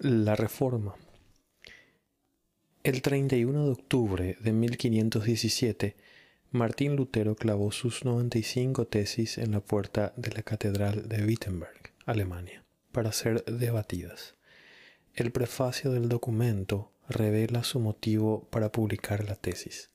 [0.00, 0.94] La Reforma.
[2.84, 5.96] El 31 de octubre de 1517,
[6.50, 12.62] Martín Lutero clavó sus 95 tesis en la puerta de la Catedral de Wittenberg, Alemania,
[12.92, 14.34] para ser debatidas.
[15.14, 19.88] El prefacio del documento revela su motivo para publicar la tesis.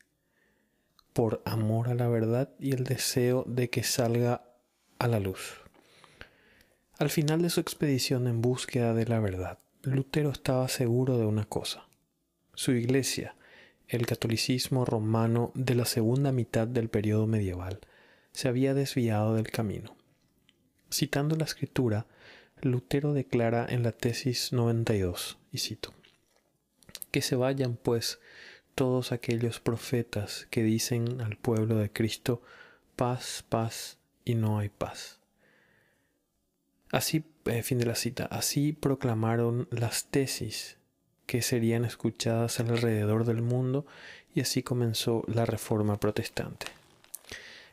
[1.13, 4.41] Por amor a la verdad y el deseo de que salga
[4.97, 5.61] a la luz.
[6.97, 11.45] Al final de su expedición en búsqueda de la verdad, Lutero estaba seguro de una
[11.45, 11.87] cosa.
[12.53, 13.35] Su iglesia,
[13.87, 17.79] el catolicismo romano de la segunda mitad del periodo medieval,
[18.31, 19.95] se había desviado del camino.
[20.91, 22.05] Citando la escritura,
[22.61, 25.93] Lutero declara en la tesis 92, y cito,
[27.09, 28.19] Que se vayan, pues,
[28.75, 32.43] todos aquellos profetas que dicen al pueblo de Cristo,
[32.95, 35.19] paz, paz, y no hay paz.
[36.91, 40.77] Así, eh, fin de la cita, así proclamaron las tesis
[41.25, 43.85] que serían escuchadas alrededor del mundo
[44.33, 46.67] y así comenzó la Reforma Protestante.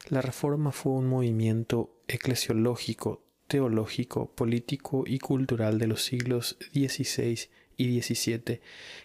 [0.08, 8.00] La Reforma fue un movimiento eclesiológico, teológico, político y cultural de los siglos XVI y
[8.00, 8.60] XVII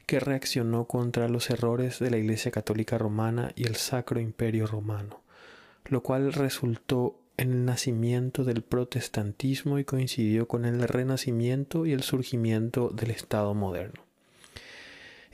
[0.05, 5.21] que reaccionó contra los errores de la Iglesia Católica Romana y el Sacro Imperio Romano,
[5.85, 12.03] lo cual resultó en el nacimiento del protestantismo y coincidió con el renacimiento y el
[12.03, 14.03] surgimiento del Estado moderno.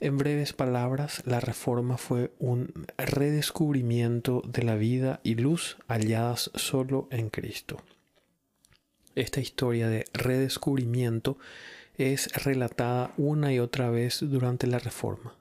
[0.02, 7.09] En breves palabras, la reforma fue un redescubrimiento de la vida y luz halladas solo
[7.11, 7.81] en Cristo.
[9.16, 11.38] Esta historia de redescubrimiento
[11.97, 15.36] es relatada una y otra vez durante la reforma.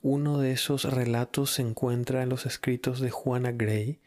[0.00, 3.98] Uno de esos relatos se encuentra en los escritos de Juana Gray,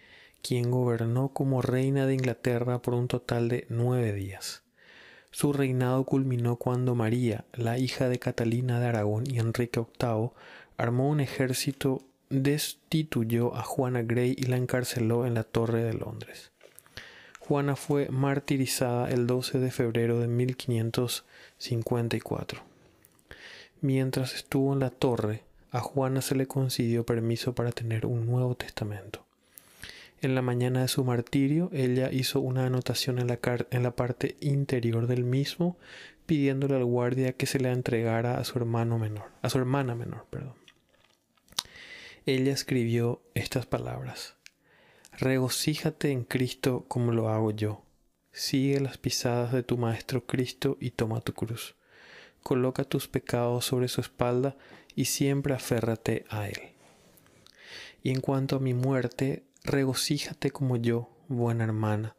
[0.41, 4.63] quien gobernó como reina de Inglaterra por un total de nueve días.
[5.31, 10.31] Su reinado culminó cuando María, la hija de Catalina de Aragón y Enrique VIII,
[10.77, 16.51] armó un ejército, destituyó a Juana Grey y la encarceló en la Torre de Londres.
[17.39, 22.61] Juana fue martirizada el 12 de febrero de 1554.
[23.81, 28.55] Mientras estuvo en la torre, a Juana se le concedió permiso para tener un Nuevo
[28.55, 29.25] Testamento.
[30.21, 33.39] En la mañana de su martirio, ella hizo una anotación en la,
[33.71, 35.77] en la parte interior del mismo,
[36.25, 40.25] pidiéndole al guardia que se le entregara a su hermano menor, a su hermana menor,
[40.29, 40.55] perdón.
[42.25, 44.35] Ella escribió estas palabras:
[45.17, 47.83] Regocíjate en Cristo como lo hago yo.
[48.31, 51.75] Sigue las pisadas de tu Maestro Cristo y toma tu cruz.
[52.43, 54.57] Coloca tus pecados sobre su espalda
[54.95, 56.59] y siempre aférrate a Él.
[58.03, 62.15] Y en cuanto a mi muerte, regocíjate como yo, buena hermana,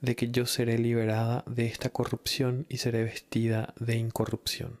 [0.00, 4.80] de que yo seré liberada de esta corrupción y seré vestida de incorrupción.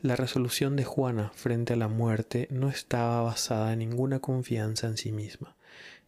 [0.00, 4.96] La resolución de Juana frente a la muerte no estaba basada en ninguna confianza en
[4.96, 5.54] sí misma,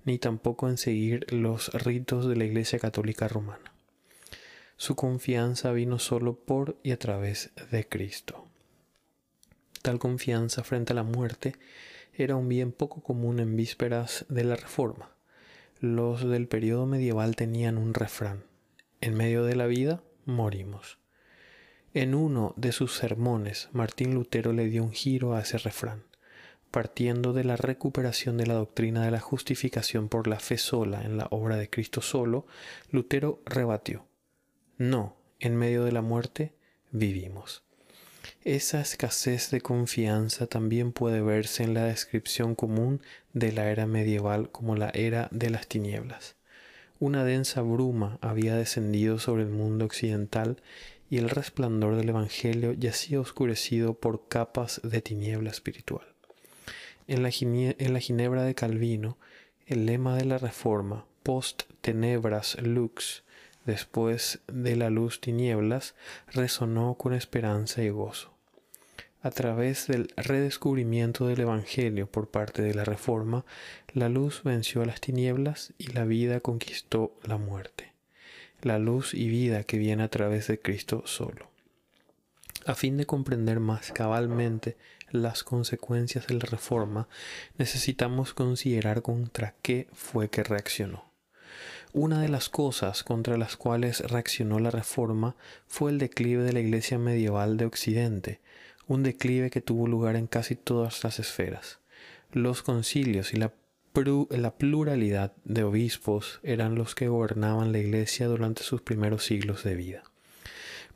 [0.05, 3.73] ni tampoco en seguir los ritos de la Iglesia Católica Romana.
[4.77, 8.49] Su confianza vino solo por y a través de Cristo.
[9.83, 11.55] Tal confianza frente a la muerte
[12.17, 15.11] era un bien poco común en vísperas de la Reforma.
[15.81, 18.45] Los del periodo medieval tenían un refrán.
[19.01, 20.99] En medio de la vida, morimos.
[21.93, 26.05] En uno de sus sermones, Martín Lutero le dio un giro a ese refrán.
[26.71, 31.17] Partiendo de la recuperación de la doctrina de la justificación por la fe sola en
[31.17, 32.47] la obra de Cristo solo,
[32.91, 34.07] Lutero rebatió.
[34.79, 36.55] No, en medio de la muerte,
[36.91, 37.64] vivimos.
[38.45, 43.01] Esa escasez de confianza también puede verse en la descripción común
[43.33, 46.37] de la era medieval como la era de las tinieblas.
[47.01, 50.63] Una densa bruma había descendido sobre el mundo occidental
[51.11, 56.07] y el resplandor del Evangelio yacía oscurecido por capas de tiniebla espiritual.
[57.07, 59.19] En la, en la Ginebra de Calvino,
[59.67, 63.23] el lema de la Reforma, post tenebras lux,
[63.67, 65.95] después de la luz tinieblas,
[66.33, 68.35] resonó con esperanza y gozo.
[69.23, 73.47] A través del redescubrimiento del Evangelio por parte de la Reforma,
[73.95, 77.95] la luz venció a las tinieblas y la vida conquistó la muerte.
[78.61, 81.49] La luz y vida que viene a través de Cristo solo.
[82.67, 84.77] A fin de comprender más cabalmente
[85.11, 87.09] las consecuencias de la Reforma,
[87.57, 91.14] necesitamos considerar contra qué fue que reaccionó.
[91.97, 95.37] Una de las cosas contra las cuales reaccionó la Reforma
[95.69, 98.41] fue el declive de la Iglesia medieval de Occidente,
[98.89, 101.79] un declive que tuvo lugar en casi todas las esferas.
[102.33, 103.53] Los concilios y la,
[104.59, 110.03] pluralidad de obispos eran los que gobernaban la Iglesia durante sus primeros siglos de vida.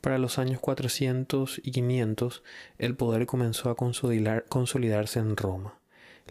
[0.00, 2.42] Para los años 400 y 500,
[2.78, 5.78] el poder comenzó a consolidarse en Roma.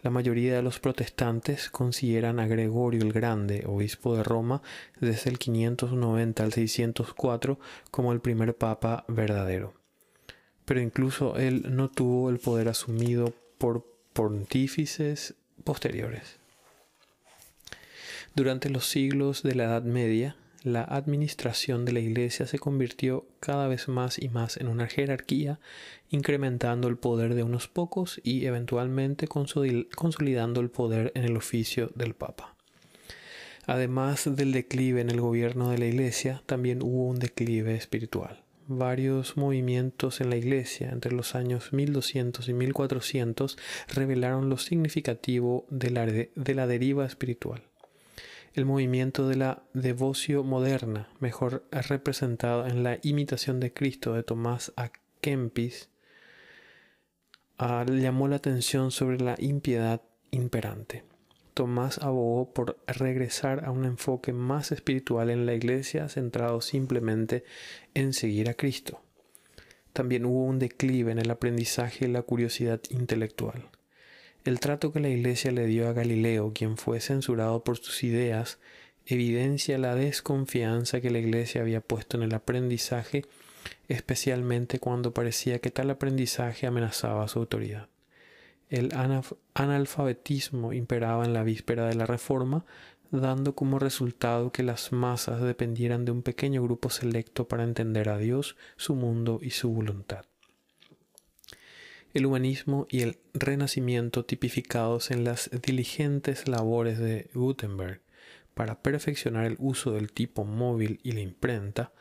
[0.03, 4.61] La mayoría de los protestantes consideran a Gregorio el Grande, obispo de Roma,
[4.99, 7.59] desde el 590 al 604
[7.89, 9.73] como el primer papa verdadero.
[10.65, 16.37] Pero incluso él no tuvo el poder asumido por pontífices posteriores.
[18.35, 20.35] Durante los siglos de la Edad Media,
[20.73, 25.59] la administración de la Iglesia se convirtió cada vez más y más en una jerarquía,
[26.09, 32.13] incrementando el poder de unos pocos y eventualmente consolidando el poder en el oficio del
[32.13, 32.55] Papa.
[33.65, 38.43] Además del declive en el gobierno de la Iglesia, también hubo un declive espiritual.
[38.67, 43.57] Varios movimientos en la Iglesia entre los años 1200 y 1400
[43.93, 47.63] revelaron lo significativo de la, de la deriva espiritual
[48.57, 54.73] el movimiento de la devoción moderna, mejor representado en la imitación de Cristo de Tomás
[54.75, 54.91] A.
[55.21, 55.89] Kempis,
[57.59, 60.01] ah, llamó la atención sobre la impiedad
[60.31, 61.03] imperante.
[61.53, 67.43] Tomás abogó por regresar a un enfoque más espiritual en la iglesia centrado simplemente
[67.93, 69.01] en seguir a Cristo.
[69.93, 73.69] También hubo un declive en el aprendizaje y la curiosidad intelectual.
[74.47, 78.59] El trato que la Iglesia le dio a Galileo, quien fue censurado por sus ideas,
[79.05, 83.25] evidencia la desconfianza que la Iglesia había puesto en el aprendizaje,
[83.89, 87.89] especialmente cuando parecía que tal aprendizaje amenazaba su autoridad.
[88.69, 88.93] El
[89.53, 92.63] analfabetismo imperaba en la víspera de la Reforma,
[93.11, 98.17] dando como resultado que las masas dependieran de un pequeño grupo selecto para entender a
[98.17, 100.23] Dios, su mundo y su voluntad
[102.17, 108.01] el humanismo y el renacimiento tipificados en las diligentes labores de Gutenberg
[108.53, 111.93] para perfeccionar el uso del tipo móvil y la imprenta,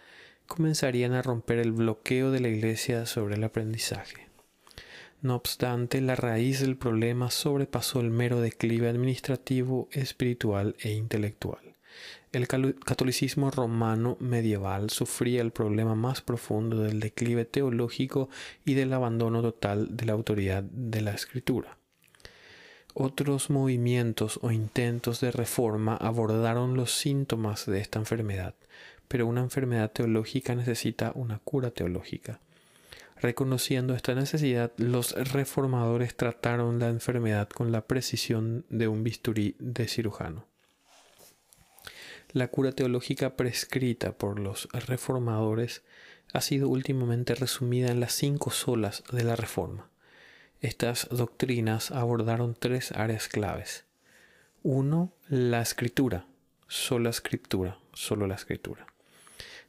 [0.47, 4.29] comenzarían a romper el bloqueo de la Iglesia sobre el aprendizaje.
[5.21, 11.76] No obstante, la raíz del problema sobrepasó el mero declive administrativo, espiritual e intelectual.
[12.33, 18.29] El catolicismo romano medieval sufría el problema más profundo del declive teológico
[18.65, 21.79] y del abandono total de la autoridad de la escritura.
[22.93, 28.55] Otros movimientos o intentos de reforma abordaron los síntomas de esta enfermedad,
[29.07, 32.41] pero una enfermedad teológica necesita una cura teológica.
[33.21, 39.89] Reconociendo esta necesidad, los reformadores trataron la enfermedad con la precisión de un bisturí de
[39.89, 40.47] cirujano.
[42.37, 45.83] La cura teológica prescrita por los reformadores
[46.35, 49.89] ha sido últimamente resumida en las cinco solas de la Reforma.
[50.61, 53.87] Estas doctrinas abordaron tres áreas claves.
[54.63, 56.27] Uno, la escritura,
[56.69, 58.87] sola escritura, solo la escritura.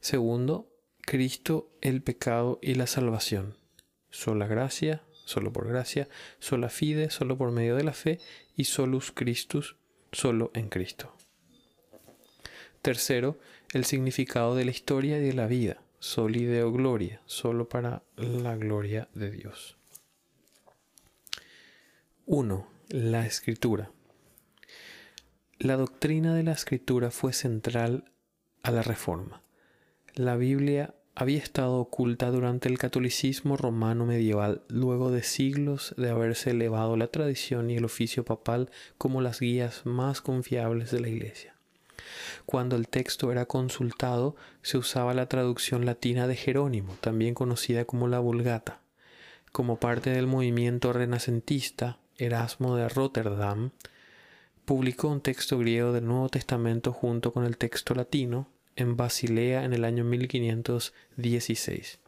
[0.02, 0.68] Segundo,
[1.00, 3.56] Cristo, el pecado y la salvación,
[4.10, 6.10] sola gracia, solo por gracia,
[6.40, 8.20] sola fide, solo por medio de la fe,
[8.58, 9.78] y solus Christus,
[10.12, 11.13] solo en Cristo.
[12.81, 13.38] Tercero,
[13.74, 19.09] el significado de la historia y de la vida, solideo gloria, solo para la gloria
[19.13, 19.77] de Dios.
[22.25, 22.68] 1.
[22.89, 23.91] La escritura.
[25.59, 28.12] La doctrina de la escritura fue central
[28.63, 29.41] a la reforma.
[30.13, 36.51] La Biblia había estado oculta durante el catolicismo romano medieval luego de siglos de haberse
[36.51, 38.69] elevado la tradición y el oficio papal
[39.00, 41.57] como las guías más confiables de la Iglesia.
[42.46, 48.08] Cuando el texto era consultado, se usaba la traducción latina de Jerónimo, también conocida como
[48.08, 48.80] la Vulgata.
[49.51, 53.72] Como parte del movimiento renacentista, Erasmo de Rotterdam
[54.66, 59.74] publicó un texto griego del Nuevo Testamento junto con el texto latino en Basilea en
[59.74, 62.00] el año 1516.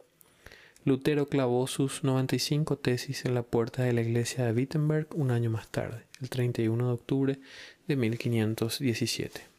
[0.84, 5.50] Lutero clavó sus 95 tesis en la puerta de la iglesia de Wittenberg un año
[5.50, 7.38] más tarde, el 31 de octubre
[7.86, 9.49] de 1517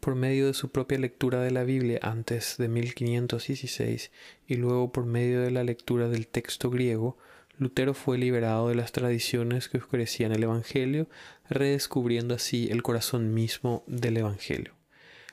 [0.00, 4.10] por medio de su propia lectura de la Biblia antes de 1516
[4.48, 7.18] y luego por medio de la lectura del texto griego,
[7.58, 11.08] Lutero fue liberado de las tradiciones que oscurecían el Evangelio,
[11.50, 14.72] redescubriendo así el corazón mismo del Evangelio.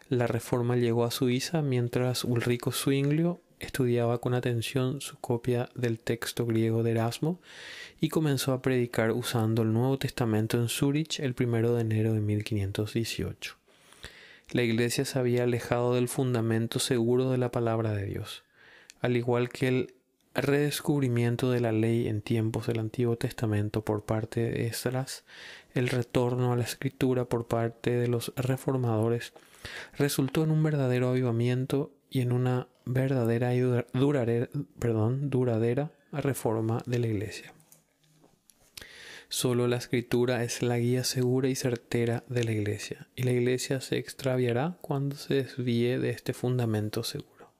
[0.09, 6.45] La reforma llegó a Suiza mientras Ulrico Zwinglio estudiaba con atención su copia del texto
[6.45, 7.39] griego de Erasmo
[8.01, 12.19] y comenzó a predicar usando el Nuevo Testamento en Zúrich el 1 de enero de
[12.19, 13.57] 1518
[14.51, 18.44] la Iglesia se había alejado del fundamento seguro de la palabra de Dios,
[19.01, 19.94] al igual que el
[20.34, 25.25] redescubrimiento de la ley en tiempos del Antiguo Testamento por parte de Esdras,
[25.74, 29.34] el retorno a la escritura por parte de los reformadores,
[29.98, 33.60] resultó en un verdadero avivamiento y en una verdadera y
[33.94, 37.57] duradera, reforma de la Iglesia.
[39.29, 43.81] Solo la escritura es la guía segura y certera de la Iglesia, y la Iglesia
[43.81, 47.51] se extraviará cuando se desvíe de este fundamento seguro.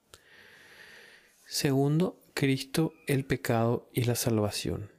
[1.46, 4.92] Segundo, Cristo, el pecado y la salvación.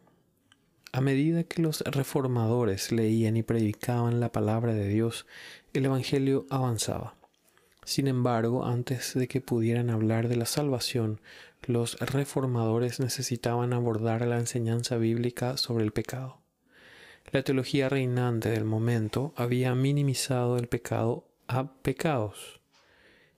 [0.93, 5.27] A medida que los reformadores leían y predicaban la palabra de Dios,
[5.73, 7.17] el Evangelio avanzaba.
[7.85, 11.21] Sin embargo, antes de que pudieran hablar de la salvación,
[11.63, 16.43] los reformadores necesitaban abordar la enseñanza bíblica sobre el pecado.
[17.31, 22.61] La teología reinante del momento había minimizado el pecado a pecados,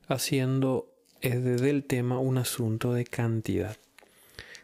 [0.06, 3.76] haciendo del tema un asunto de cantidad.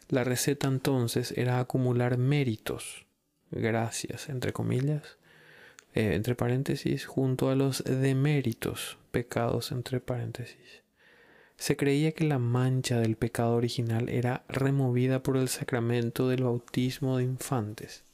[0.08, 3.04] La receta entonces era acumular méritos,
[3.50, 5.18] gracias, entre comillas,
[5.94, 10.82] eh, entre paréntesis, junto a los deméritos, pecados, entre paréntesis.
[11.56, 17.16] Se creía que la mancha del pecado original era removida por el sacramento del bautismo
[17.16, 18.05] de infantes.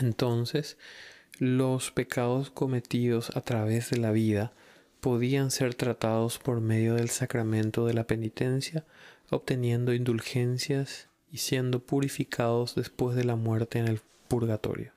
[0.00, 0.76] Entonces,
[1.38, 4.52] los pecados cometidos a través de la vida
[5.00, 8.84] podían ser tratados por medio del sacramento de la penitencia
[9.30, 14.92] obteniendo indulgencias y siendo purificados después de la muerte en el purgatorio.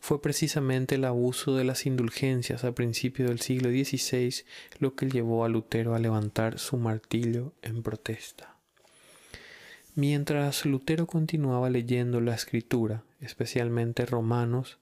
[0.00, 4.44] Fue precisamente el abuso de las indulgencias a principios del siglo XVI
[4.78, 8.55] lo que llevó a Lutero a levantar su martillo en protesta.
[9.98, 14.76] Mientras Lutero continuaba leyendo la escritura, especialmente Romanos,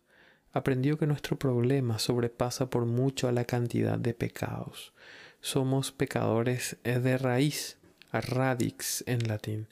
[0.53, 4.93] aprendió que nuestro problema sobrepasa por mucho a la cantidad de pecados.
[5.41, 7.79] Somos pecadores de raíz,
[8.11, 9.69] radix en latín.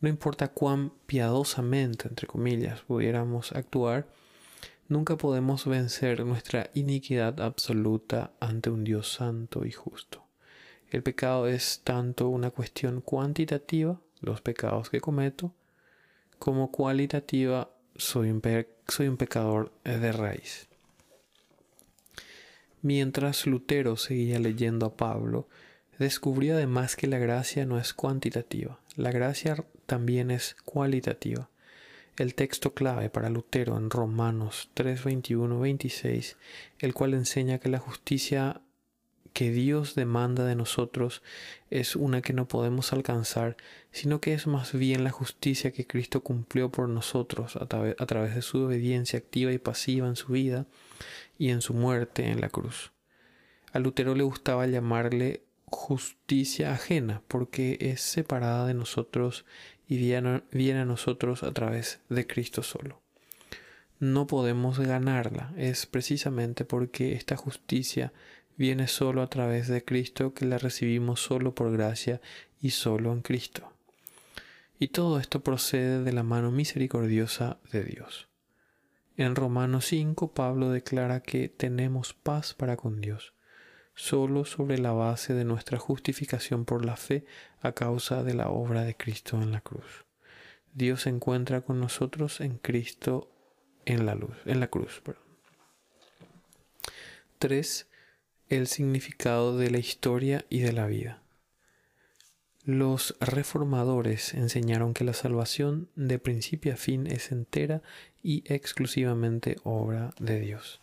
[0.00, 4.08] No importa cuán piadosamente, entre comillas, pudiéramos actuar,
[4.88, 10.24] nunca podemos vencer nuestra iniquidad absoluta ante un Dios santo y justo.
[10.90, 15.54] El pecado es tanto una cuestión cuantitativa, los pecados que cometo,
[16.38, 18.42] como cualitativa, soy un,
[18.88, 20.68] soy un pecador de raíz.
[22.82, 25.48] Mientras Lutero seguía leyendo a Pablo,
[25.98, 31.48] Descubrió además que la gracia no es cuantitativa, la gracia también es cualitativa.
[32.18, 36.36] El texto clave para Lutero en Romanos 3, 26,
[36.80, 38.60] el cual enseña que la justicia
[39.36, 41.22] que Dios demanda de nosotros
[41.68, 43.58] es una que no podemos alcanzar,
[43.90, 48.40] sino que es más bien la justicia que Cristo cumplió por nosotros a, través de
[48.40, 50.64] su obediencia activa y pasiva en su vida
[51.36, 52.92] y en su muerte en la cruz.
[53.74, 59.44] A Lutero le gustaba llamarle justicia ajena, porque es separada de nosotros
[59.86, 63.02] y viene a nosotros a través de Cristo solo.
[63.98, 68.14] No podemos ganarla, es precisamente porque esta justicia
[68.56, 72.20] viene solo a través de Cristo que la recibimos solo por gracia
[72.60, 73.72] y solo en Cristo.
[74.78, 78.28] Y todo esto procede de la mano misericordiosa de Dios.
[79.16, 83.32] En Romanos 5 Pablo declara que tenemos paz para con Dios
[83.96, 87.24] solo sobre la base de nuestra justificación por la fe
[87.62, 90.04] a causa de la obra de Cristo en la cruz.
[90.74, 93.30] Dios se encuentra con nosotros en Cristo
[93.86, 95.02] en la luz, en la cruz.
[97.38, 97.88] 3.
[98.48, 101.20] El significado de la historia y de la vida.
[102.64, 107.82] Los reformadores enseñaron que la salvación de principio a fin es entera
[108.22, 110.80] y exclusivamente obra de Dios.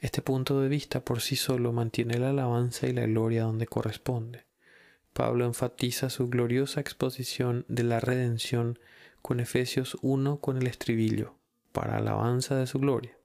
[0.00, 4.44] Este punto de vista por sí solo mantiene la alabanza y la gloria donde corresponde.
[5.12, 8.78] Pablo enfatiza su gloriosa exposición de la redención
[9.22, 11.34] con Efesios 1 con el estribillo,
[11.72, 13.18] para alabanza de su gloria.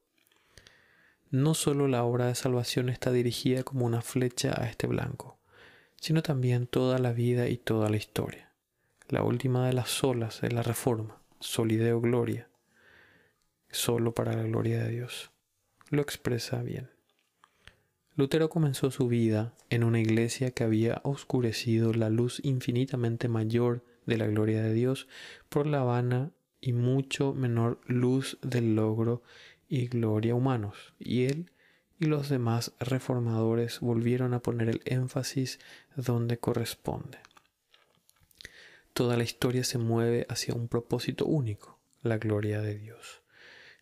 [1.34, 5.40] No solo la obra de salvación está dirigida como una flecha a este blanco,
[6.00, 8.52] sino también toda la vida y toda la historia.
[9.10, 12.50] La última de las solas es la reforma, solideo gloria,
[13.72, 15.32] solo para la gloria de Dios
[15.90, 16.92] lo expresa bien.
[18.16, 24.18] Lutero comenzó su vida en una iglesia que había oscurecido la luz infinitamente mayor de
[24.18, 25.08] la gloria de Dios
[25.50, 26.30] por la vana
[26.62, 29.24] y mucho menor luz del logro
[29.74, 31.50] y gloria humanos, y él
[32.00, 35.58] y los demás reformadores volvieron a poner el énfasis
[35.96, 37.18] donde corresponde.
[38.94, 43.24] Toda la historia se mueve hacia un propósito único, la gloria de Dios.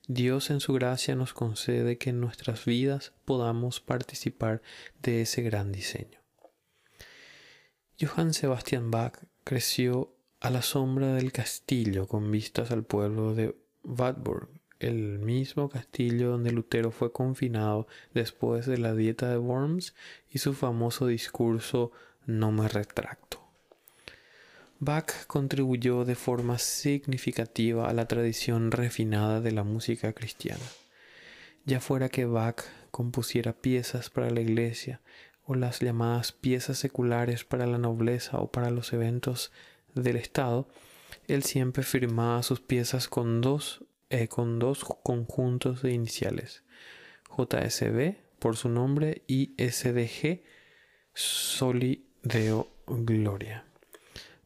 [0.08, 4.62] Dios en su gracia nos concede que en nuestras vidas podamos participar
[5.02, 6.22] de ese gran diseño.
[8.00, 14.61] Johann Sebastian Bach creció a la sombra del castillo con vistas al pueblo de Wartburg,
[14.82, 19.94] el mismo castillo donde Lutero fue confinado después de la dieta de Worms
[20.30, 21.92] y su famoso discurso
[22.26, 23.42] no me retracto.
[24.80, 30.66] Bach contribuyó de forma significativa a la tradición refinada de la música cristiana.
[31.66, 35.00] Ya fuera que Bach compusiera piezas para la iglesia
[35.46, 39.52] o las llamadas piezas seculares para la nobleza o para los eventos
[39.94, 40.68] del Estado,
[41.28, 46.64] él siempre firmaba sus piezas con dos, eh, con dos conjuntos de iniciales,
[47.38, 50.42] JSB por su nombre y SDG
[51.14, 53.66] Soli Deo Gloria.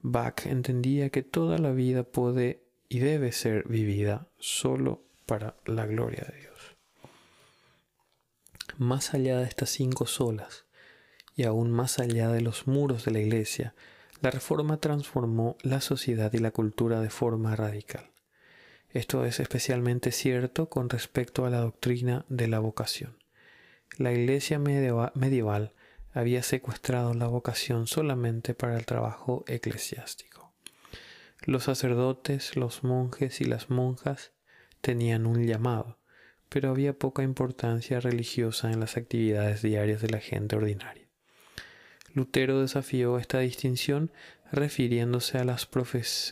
[0.01, 6.27] Bach entendía que toda la vida puede y debe ser vivida solo para la gloria
[6.31, 6.75] de Dios.
[8.77, 10.65] Más allá de estas cinco solas
[11.35, 13.73] y aún más allá de los muros de la iglesia,
[14.21, 18.11] la reforma transformó la sociedad y la cultura de forma radical.
[18.95, 23.17] Esto es especialmente cierto con respecto a la doctrina de la vocación.
[23.97, 25.73] La iglesia medieval
[26.13, 30.53] había secuestrado la vocación solamente para el trabajo eclesiástico.
[31.41, 34.31] Los sacerdotes, los monjes y las monjas
[34.79, 35.99] tenían un llamado,
[36.47, 41.05] pero había poca importancia religiosa en las actividades diarias de la gente ordinaria.
[42.13, 44.09] Lutero desafió esta distinción
[44.53, 45.67] refiriéndose a las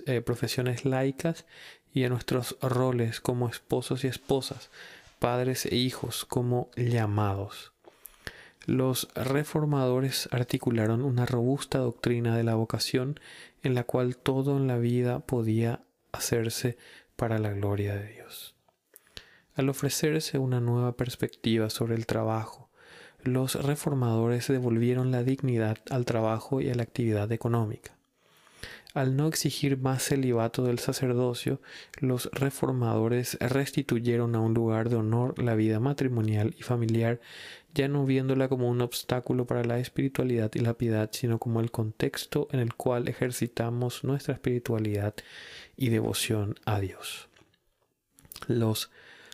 [0.05, 1.45] eh, profesiones laicas
[1.93, 4.69] y a nuestros roles como esposos y esposas,
[5.19, 7.71] padres e hijos como llamados.
[8.65, 13.19] Los reformadores articularon una robusta doctrina de la vocación
[13.61, 15.81] en la cual todo en la vida podía
[16.11, 16.77] hacerse
[17.15, 18.55] para la gloria de Dios.
[19.55, 22.69] Al ofrecerse una nueva perspectiva sobre el trabajo,
[23.21, 27.95] los reformadores devolvieron la dignidad al trabajo y a la actividad económica.
[28.93, 31.59] Al no exigir más celibato del sacerdocio,
[31.99, 37.19] los reformadores restituyeron a un lugar de honor la vida matrimonial y familiar,
[37.73, 41.71] ya no viéndola como un obstáculo para la espiritualidad y la piedad, sino como el
[41.71, 45.15] contexto en el cual ejercitamos nuestra espiritualidad
[45.75, 47.29] y devoción a Dios.
[48.47, 48.91] Los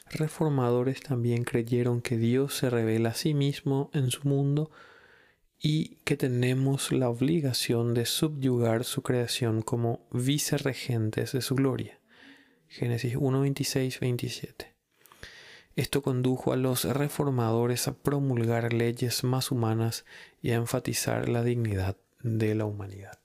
[0.10, 4.72] reformadores también creyeron que Dios se revela a sí mismo en su mundo
[5.62, 12.00] y que tenemos la obligación de subyugar su creación como vicerregentes de su gloria.
[12.68, 14.74] Génesis 1, 26, 27.
[15.76, 20.06] Esto condujo a los reformadores a promulgar leyes más humanas
[20.42, 23.20] y a enfatizar la dignidad de la humanidad.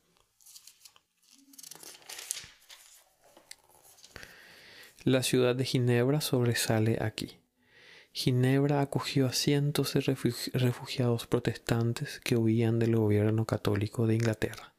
[5.05, 7.44] La ciudad de Ginebra sobresale aquí.
[8.17, 14.73] Ginebra acogió a cientos de refugiados protestantes que huían del gobierno católico de Inglaterra,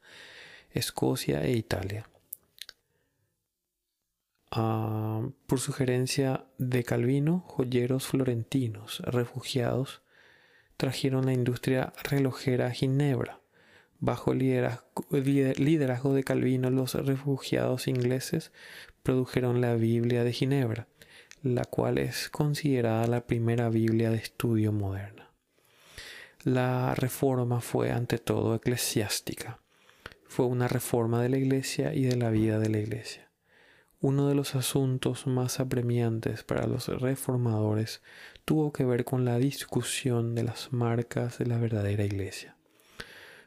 [0.70, 2.08] Escocia e Italia.
[4.50, 10.00] Ah, por sugerencia de Calvino, joyeros florentinos refugiados
[10.78, 13.42] trajeron la industria relojera a Ginebra.
[14.00, 18.50] Bajo el liderazgo de Calvino, los refugiados ingleses
[19.02, 20.88] produjeron la Biblia de Ginebra
[21.42, 25.30] la cual es considerada la primera Biblia de estudio moderna.
[26.42, 29.60] La reforma fue ante todo eclesiástica.
[30.26, 33.30] Fue una reforma de la Iglesia y de la vida de la Iglesia.
[34.00, 38.02] Uno de los asuntos más apremiantes para los reformadores
[38.44, 42.56] tuvo que ver con la discusión de las marcas de la verdadera Iglesia.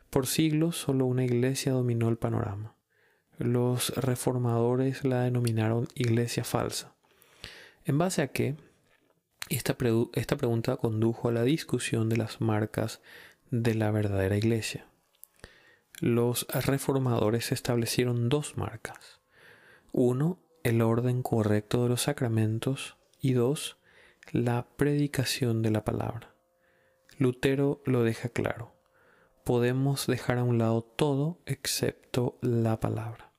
[0.09, 2.75] Por siglos solo una Iglesia dominó el panorama.
[3.37, 6.95] Los reformadores la denominaron Iglesia falsa
[7.89, 8.55] en base a qué,
[9.49, 9.75] esta,
[10.13, 13.01] esta pregunta condujo a la discusión de las marcas
[13.49, 14.85] de la verdadera iglesia.
[15.99, 19.21] Los reformadores establecieron dos marcas.
[19.91, 23.77] Uno, el orden correcto de los sacramentos y dos,
[24.31, 26.35] la predicación de la palabra.
[27.17, 28.71] Lutero lo deja claro.
[29.43, 33.31] Podemos dejar a un lado todo excepto la palabra.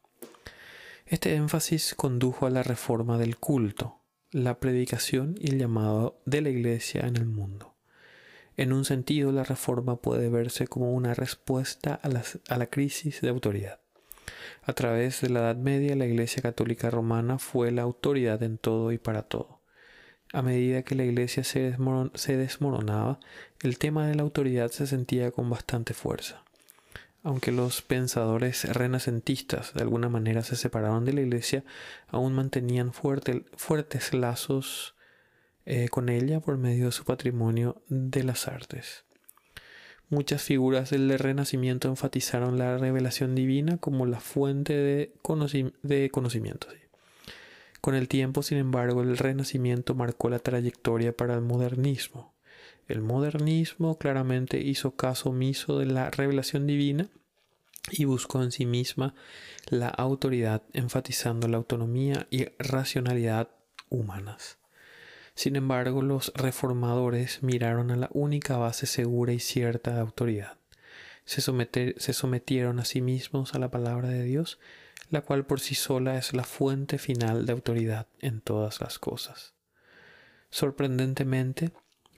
[1.06, 3.99] Este énfasis condujo a la reforma del culto,
[4.32, 7.74] la predicación y el llamado de la Iglesia en el mundo.
[8.56, 13.80] En un sentido, la reforma puede verse como una respuesta a, la crisis de autoridad.
[14.62, 18.92] A través de la Edad Media, la Iglesia Católica Romana fue la autoridad en todo
[18.92, 19.62] y para todo.
[20.32, 21.74] A medida que la Iglesia se,
[22.36, 23.18] desmoronaba,
[23.62, 26.44] el tema de la autoridad se sentía con bastante fuerza.
[27.22, 31.64] Aunque los pensadores renacentistas de alguna manera se separaron de la Iglesia,
[32.08, 34.94] aún mantenían fuertes lazos
[35.66, 39.04] eh, con ella por medio de su patrimonio de las artes.
[40.08, 46.66] Muchas figuras del Renacimiento enfatizaron la revelación divina como la fuente de, conocimiento.
[47.80, 52.34] Con el tiempo, sin embargo, el Renacimiento marcó la trayectoria para el modernismo.
[52.90, 57.08] El modernismo claramente hizo caso omiso de la revelación divina
[57.88, 59.14] y buscó en sí misma
[59.68, 63.48] la autoridad, enfatizando la autonomía y racionalidad
[63.90, 64.58] humanas.
[65.36, 70.58] Sin embargo, los reformadores miraron a la única base segura y cierta de autoridad.
[71.24, 74.58] Se, se, sometieron a sí mismos a la palabra de Dios,
[75.10, 79.54] la cual por sí sola es la fuente final de autoridad en todas las cosas.
[80.50, 81.70] Sorprendentemente,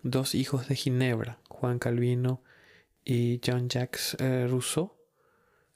[0.03, 2.43] dos hijos de Ginebra, Juan Calvino
[3.05, 4.95] y Jean-Jacques eh, Rousseau,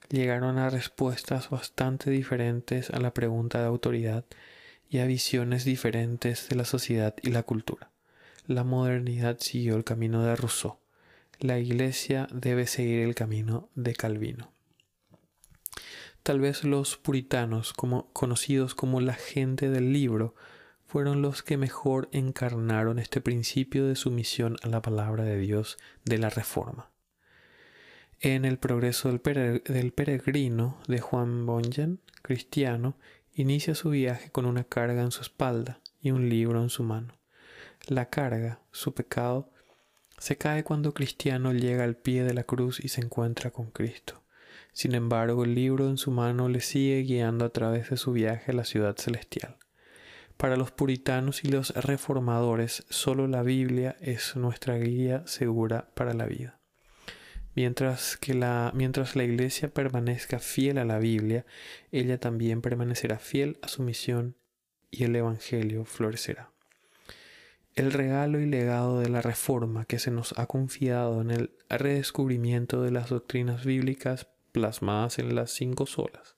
[0.08, 4.24] llegaron a respuestas bastante diferentes a la pregunta de autoridad
[4.88, 7.90] y a visiones diferentes de la sociedad y la cultura.
[8.46, 10.78] La modernidad siguió el camino de Rousseau.
[11.40, 14.52] La Iglesia debe seguir el camino de Calvino.
[16.22, 20.34] Tal vez los puritanos, como, conocidos como la gente del libro,
[20.86, 26.18] fueron los que mejor encarnaron este principio de sumisión a la palabra de Dios de
[26.18, 26.90] la Reforma.
[28.20, 29.20] En el progreso del,
[29.92, 32.96] peregrino de Juan Bongen, cristiano,
[33.34, 37.12] inicia su viaje con una carga en su espalda y un libro en su mano.
[37.88, 39.50] La carga, su pecado,
[40.18, 44.22] se cae cuando cristiano llega al pie de la cruz y se encuentra con Cristo.
[44.72, 48.52] Sin embargo, el libro en su mano le sigue guiando a través de su viaje
[48.52, 49.56] a la ciudad celestial.
[50.36, 56.26] Para los puritanos y los reformadores, solo la Biblia es nuestra guía segura para la
[56.26, 56.58] vida.
[57.54, 61.46] Mientras que la, mientras la Iglesia permanezca fiel a la Biblia,
[61.90, 64.36] ella también permanecerá fiel a su misión
[64.90, 66.50] y el Evangelio florecerá.
[67.74, 72.82] El regalo y legado de la Reforma que se nos ha confiado en el redescubrimiento
[72.82, 76.36] de las doctrinas bíblicas plasmadas en las cinco solas.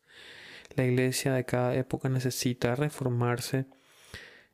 [0.77, 3.67] La Iglesia de cada época necesita reformarse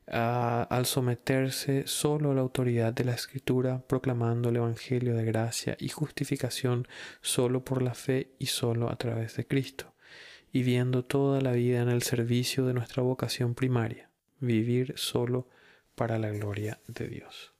[0.07, 5.89] al someterse solo a la autoridad de la Escritura, proclamando el Evangelio de gracia y
[5.89, 6.87] justificación
[7.21, 9.93] solo por la fe y solo a través de Cristo,
[10.51, 15.47] y viendo toda la vida en el servicio de nuestra vocación primaria, vivir solo
[15.95, 17.54] para la gloria de Dios.